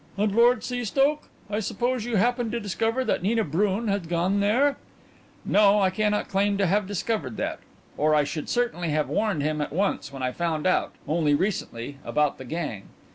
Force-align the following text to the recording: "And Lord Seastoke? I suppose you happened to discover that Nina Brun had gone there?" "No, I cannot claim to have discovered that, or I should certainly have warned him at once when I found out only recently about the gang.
"And 0.17 0.35
Lord 0.35 0.63
Seastoke? 0.63 1.27
I 1.47 1.59
suppose 1.59 2.05
you 2.05 2.15
happened 2.15 2.51
to 2.53 2.59
discover 2.59 3.05
that 3.05 3.21
Nina 3.21 3.43
Brun 3.43 3.87
had 3.87 4.09
gone 4.09 4.39
there?" 4.39 4.77
"No, 5.45 5.79
I 5.79 5.91
cannot 5.91 6.27
claim 6.27 6.57
to 6.57 6.65
have 6.65 6.87
discovered 6.87 7.37
that, 7.37 7.59
or 7.97 8.15
I 8.15 8.23
should 8.23 8.49
certainly 8.49 8.89
have 8.89 9.09
warned 9.09 9.43
him 9.43 9.61
at 9.61 9.71
once 9.71 10.11
when 10.11 10.23
I 10.23 10.31
found 10.31 10.65
out 10.65 10.93
only 11.07 11.35
recently 11.35 11.99
about 12.03 12.39
the 12.39 12.45
gang. 12.45 12.87